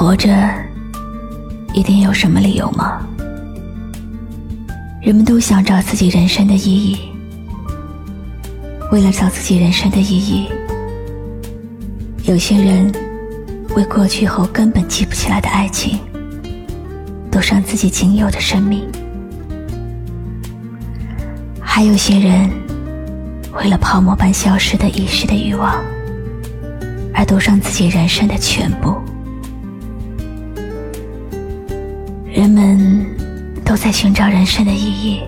[0.00, 0.34] 活着，
[1.74, 3.06] 一定有什么理由吗？
[5.02, 6.98] 人们都想找自己人生的意义。
[8.90, 10.48] 为了找自己人生的意义，
[12.24, 12.90] 有些人
[13.76, 15.98] 为过去后根本记不起来的爱情，
[17.30, 18.80] 赌上自己仅有的生命；
[21.60, 22.50] 还有些人
[23.52, 25.74] 为了泡沫般消失的一时的欲望，
[27.12, 28.94] 而赌上自己人生的全部。
[32.50, 33.06] 们
[33.64, 35.22] 都在寻找人生的意义，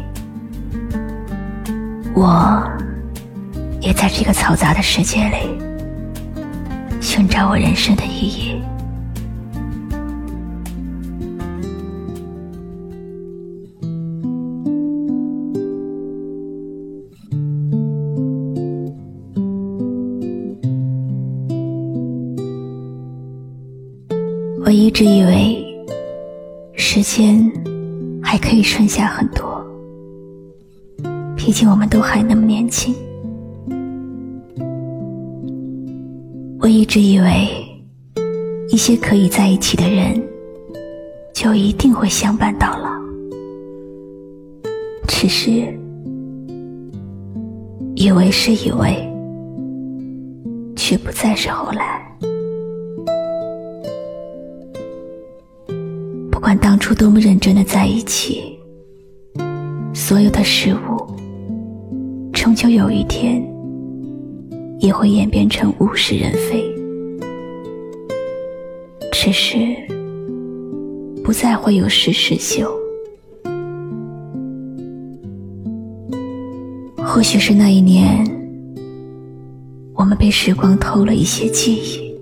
[2.15, 2.63] 我
[3.81, 5.59] 也在这个嘈杂的世界里
[7.01, 8.61] 寻找我人生的意义。
[24.65, 25.62] 我一直以为。
[27.03, 27.53] 时间
[28.23, 29.61] 还可以剩下很多，
[31.37, 32.95] 毕竟我们都还那么年轻。
[36.61, 37.49] 我一直以为，
[38.69, 40.23] 一些可以在一起的人，
[41.35, 42.89] 就一定会相伴到老。
[45.09, 45.51] 只是，
[47.97, 48.97] 以为是以为，
[50.77, 52.12] 却不再是后来。
[56.53, 58.43] 管当初多么认真的在一起，
[59.95, 61.17] 所有的事物，
[62.31, 63.43] 终究有一天
[64.79, 66.63] 也会演变成物是人非。
[69.11, 69.57] 只是
[71.25, 72.71] 不再会有实时秀。
[77.03, 78.23] 或许是那一年，
[79.95, 82.15] 我们被时光偷了一些记忆，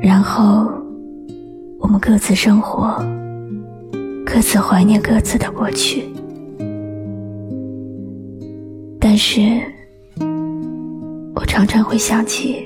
[0.00, 0.79] 然后。
[1.80, 3.02] 我们各自生活，
[4.24, 6.04] 各自怀念各自的过去。
[9.00, 9.40] 但是，
[11.34, 12.64] 我常常会想起，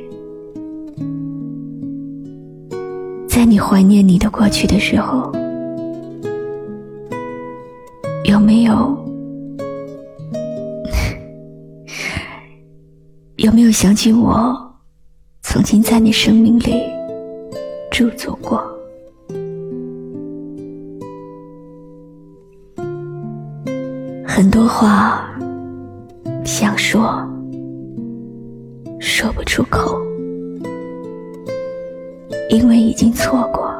[3.28, 5.32] 在你怀念你的过去的时候，
[8.24, 8.74] 有没有
[13.36, 14.74] 有没有想起我
[15.42, 16.82] 曾经在你生命里
[17.90, 18.73] 驻足过？
[24.76, 25.24] 话
[26.44, 27.24] 想说，
[28.98, 29.96] 说不出口，
[32.50, 33.72] 因为已经错过。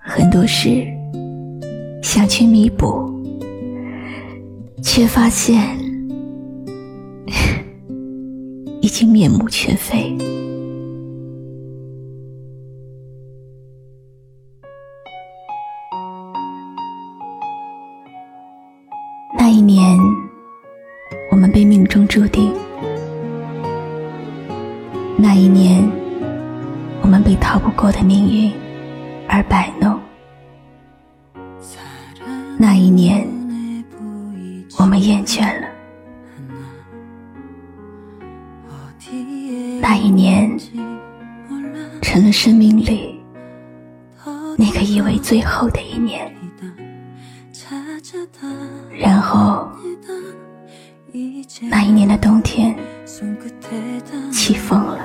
[0.00, 0.86] 很多事
[2.02, 3.12] 想去弥补，
[4.82, 5.78] 却发现
[8.80, 10.16] 已经面目全非。
[22.12, 22.52] 注定；
[25.16, 25.82] 那一年，
[27.00, 28.52] 我们被逃不过的命运
[29.26, 29.98] 而摆弄；
[32.58, 33.26] 那一年，
[34.78, 35.68] 我们厌倦了；
[39.80, 40.54] 那一年，
[42.02, 43.18] 成了生命里
[44.58, 46.30] 那个以为最后的一年。
[49.00, 49.66] 然后，
[51.68, 52.74] 那一年的冬天，
[54.32, 54.98] 起风了。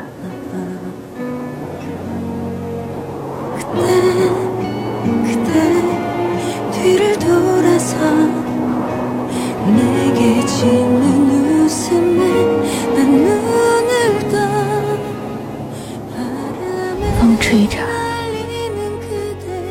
[17.19, 17.77] 风吹着，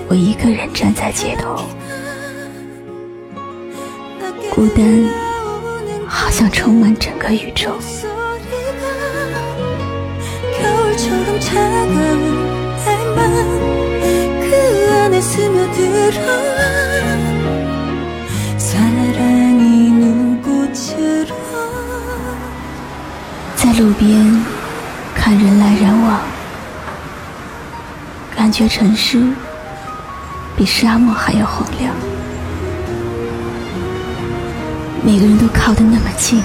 [0.09, 1.63] 我一个人站在街头，
[4.55, 5.26] 孤单。
[6.09, 7.79] 好像充满整个宇宙。
[23.57, 24.45] 在路边
[25.15, 26.21] 看人来人往，
[28.35, 29.27] 感觉城市
[30.57, 31.93] 比沙漠还要荒凉。
[35.07, 36.43] 每个人都靠得那么近，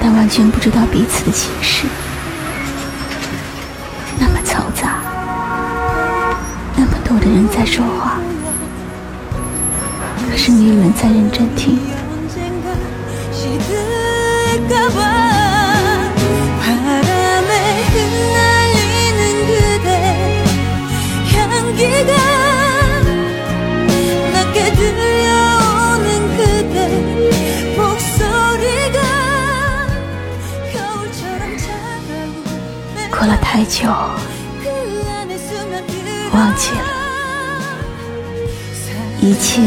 [0.00, 1.88] 但完全不知道彼此的心事。
[4.16, 5.00] 那么嘈杂，
[6.76, 8.20] 那么多的人在说话，
[10.30, 11.80] 可是没有人在认真听。
[39.54, 39.62] 切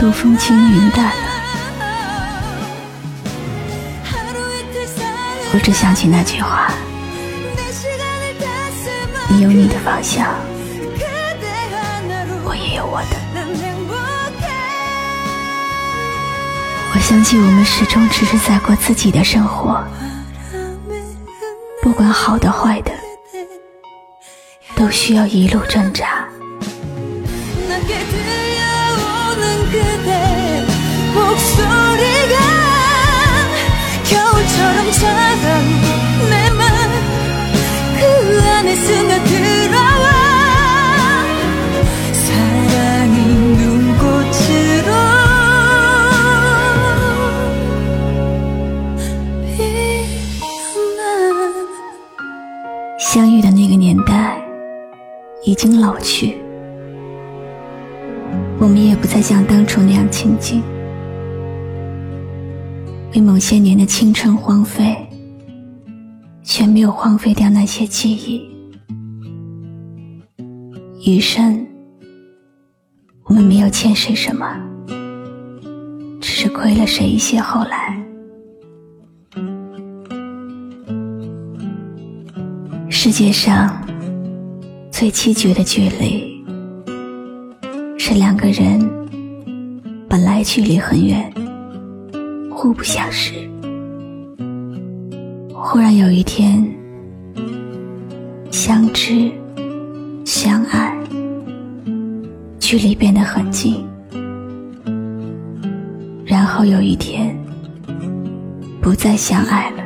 [0.00, 1.12] 都风轻云淡了。
[5.52, 6.68] 我只想起那句话：
[9.28, 10.34] 你有你的方向，
[12.44, 13.16] 我也有我的。
[16.92, 19.80] 我相信我们始终只是在过自己的生活。
[21.80, 22.90] 不管好的坏的，
[24.74, 26.24] 都需要一路挣扎。
[53.14, 54.36] 相遇的那个年代
[55.44, 56.43] 已经老去，
[58.64, 60.62] 我们也不再像当初那样亲近。
[63.14, 64.96] 为某些年的青春荒废，
[66.42, 68.42] 却没有荒废掉那些记忆。
[71.04, 71.66] 余生，
[73.24, 74.46] 我们没有欠谁什么，
[76.18, 78.02] 只是亏了谁一些后来。
[82.88, 83.86] 世界上
[84.90, 86.33] 最凄绝的距离，
[88.06, 88.78] 是两个人
[90.10, 91.32] 本来距离很远，
[92.50, 93.32] 互不相识，
[95.54, 96.62] 忽然有一天
[98.50, 99.32] 相知
[100.22, 100.94] 相爱，
[102.58, 103.82] 距离变得很近，
[106.26, 107.34] 然后有一天
[108.82, 109.82] 不再相爱了。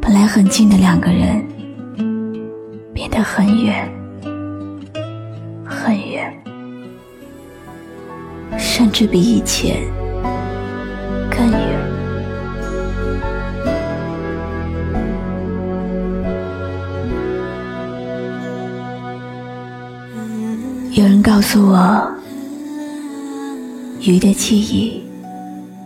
[0.00, 1.44] 本来很近的两个人，
[2.92, 3.92] 变得很远，
[8.94, 9.82] 至比以前
[11.28, 11.60] 更远。
[20.92, 22.08] 有人告诉我，
[24.00, 25.02] 鱼的记忆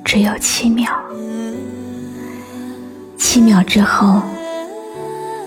[0.04, 0.92] 只有七秒。
[3.16, 4.20] 七秒之后，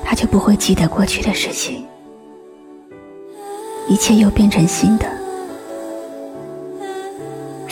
[0.03, 1.86] 他就不会记得过去的事情，
[3.88, 5.21] 一切又变成新的。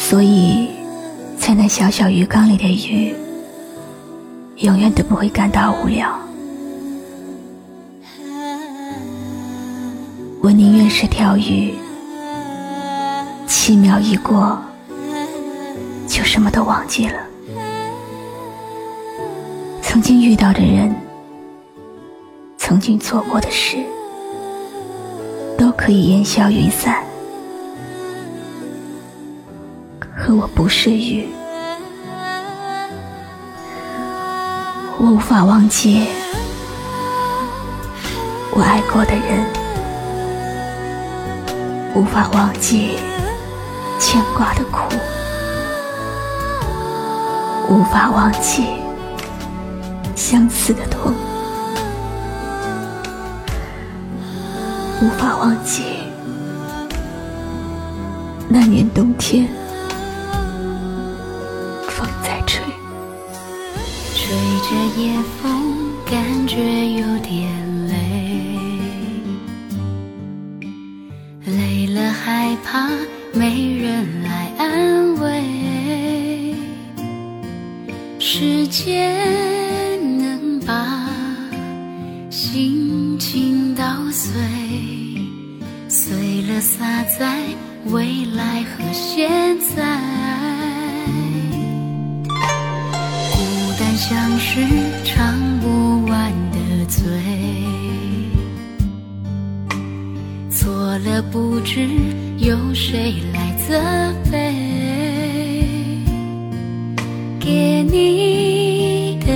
[0.10, 0.70] 所以，
[1.38, 3.14] 在那小小鱼缸里的鱼，
[4.56, 6.10] 永远都不会感到无聊。
[10.42, 11.76] 我宁愿是条鱼，
[13.46, 14.60] 七秒一过，
[16.08, 17.20] 就什么都忘记了。
[19.84, 20.92] 曾经遇到的人，
[22.58, 23.78] 曾经做过的事，
[25.56, 27.04] 都可以烟消云散。
[30.30, 31.28] 可我不是鱼，
[35.00, 36.06] 我无法忘记
[38.54, 39.44] 我爱过的人，
[41.96, 43.00] 无法忘记
[43.98, 44.96] 牵挂的苦，
[47.68, 48.68] 无法忘记。
[50.16, 51.12] 相思的痛，
[55.02, 55.82] 无法忘记
[58.48, 59.50] 那年冬天，
[62.24, 62.64] 在吹
[64.14, 64.36] 吹
[64.68, 67.96] 着夜风感觉有点累
[71.46, 72.90] 累了害怕
[73.34, 76.54] 没人来安慰
[78.20, 79.18] 时间
[80.18, 81.10] 能把
[82.30, 84.34] 心情捣碎
[85.88, 87.44] 碎了洒在
[87.86, 89.30] 未来和现
[89.76, 90.29] 在。
[94.10, 94.60] 像是
[95.04, 97.04] 唱不完的嘴，
[100.50, 101.88] 错了不知
[102.40, 103.80] 由谁来责
[104.32, 104.52] 备。
[107.40, 109.32] 给你的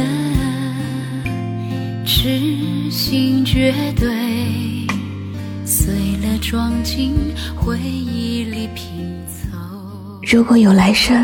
[2.04, 4.08] 痴心绝对，
[5.68, 7.14] 碎了装进
[7.56, 9.56] 回忆里拼凑。
[10.24, 11.24] 如果有来生，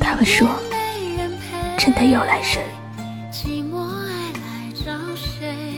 [0.00, 0.48] 他们说
[1.96, 2.62] 的有来生，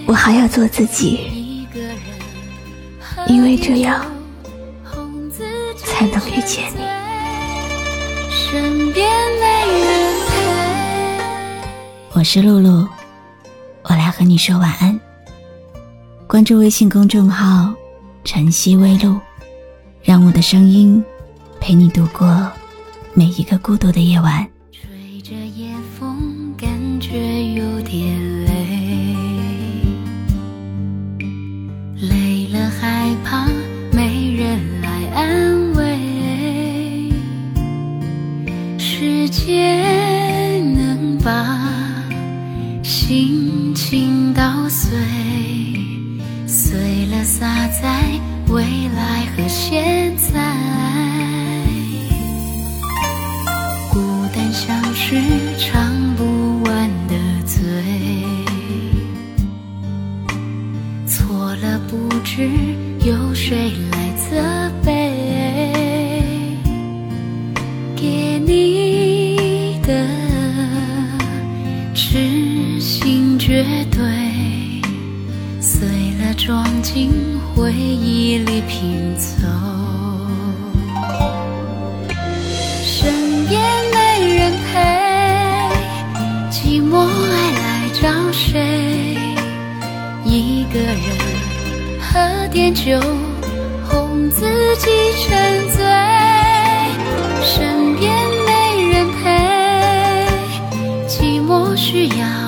[0.04, 1.64] 我还要做自己，
[3.28, 4.04] 因为这样
[5.76, 6.80] 才能遇见你。
[8.30, 9.08] 身边
[9.38, 9.46] 没
[9.78, 10.34] 人陪。
[12.14, 12.88] 我是露露，
[13.84, 14.98] 我来和你说晚安。
[16.26, 17.72] 关注微信公众号
[18.25, 19.16] “晨曦微露”，
[20.02, 21.02] 让我的声音
[21.60, 22.50] 陪你度过
[23.14, 24.44] 每一个孤独的夜晚。
[38.99, 41.31] 时间能把
[42.83, 44.90] 心情捣碎，
[46.49, 47.47] 碎了洒
[47.81, 48.02] 在
[48.49, 48.61] 未
[48.97, 50.43] 来和现在。
[53.93, 54.00] 孤
[54.35, 55.14] 单像是
[55.59, 55.81] 唱
[56.17, 57.14] 不完的
[57.47, 57.62] 醉，
[61.07, 62.50] 错了不知
[63.07, 64.88] 由谁来责备。
[76.49, 77.12] 装进
[77.55, 79.47] 回忆里拼凑。
[82.83, 83.12] 身
[83.47, 83.61] 边
[83.93, 84.81] 没人陪，
[86.50, 89.14] 寂寞爱来找谁？
[90.25, 90.99] 一个人
[92.00, 92.99] 喝点酒，
[93.87, 94.47] 哄自
[94.78, 94.88] 己
[95.19, 95.85] 沉醉。
[97.45, 98.11] 身边
[98.47, 99.37] 没人陪，
[101.07, 101.76] 寂寞。
[101.76, 102.48] 需要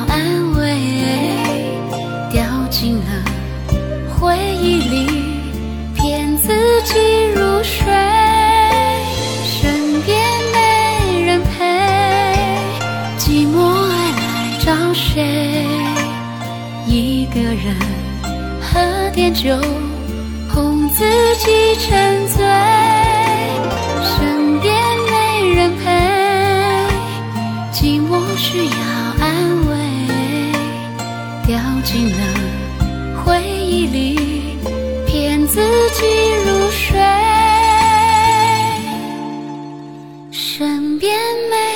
[14.70, 15.66] 找谁
[16.86, 17.76] 一个人
[18.62, 19.50] 喝点酒
[20.48, 21.04] 哄自
[21.38, 22.46] 己沉醉
[24.04, 24.72] 身边
[25.10, 25.90] 没人陪
[27.72, 28.72] 寂寞需要
[29.18, 29.74] 安慰。
[31.48, 34.56] 掉进了回忆里
[35.04, 35.60] 骗自
[35.94, 36.06] 己
[36.46, 37.00] 入睡。
[40.30, 41.12] 身边
[41.50, 41.69] 没